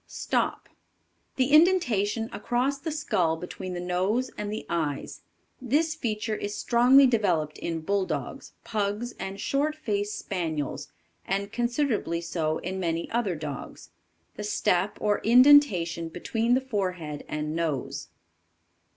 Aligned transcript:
Stop. 0.07 0.67
The 1.35 1.51
indentation 1.53 2.27
across 2.33 2.79
the 2.79 2.89
skull 2.91 3.37
between 3.37 3.75
the 3.75 3.79
nose 3.79 4.31
and 4.35 4.51
the 4.51 4.65
eyes. 4.67 5.21
This 5.61 5.93
feature 5.93 6.33
is 6.33 6.57
strongly 6.57 7.05
developed 7.05 7.59
in 7.59 7.81
Bulldogs, 7.81 8.53
Pugs 8.63 9.11
and 9.19 9.39
short 9.39 9.75
faced 9.75 10.17
Spaniels, 10.17 10.91
and 11.27 11.51
considerably 11.51 12.19
so 12.19 12.57
in 12.57 12.79
many 12.79 13.11
other 13.11 13.35
dogs. 13.35 13.91
The 14.37 14.43
step 14.43 14.97
or 14.99 15.19
indentation 15.19 16.09
between 16.09 16.55
the 16.55 16.61
forehead 16.61 17.23
and 17.29 17.55
nose. 17.55 18.07